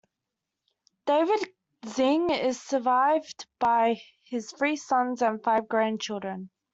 David 1.05 1.47
Zingg 1.85 2.31
is 2.43 2.59
survived 2.59 3.45
by 3.59 4.01
his 4.23 4.51
three 4.51 4.75
sons 4.75 5.21
and 5.21 5.43
five 5.43 5.67
grandchildren. 5.67 6.49